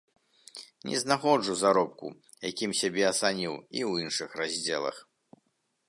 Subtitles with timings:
[0.89, 2.07] Не знаходжу заробку,
[2.51, 4.97] якім сябе ацаніў, і ў іншых раздзелах.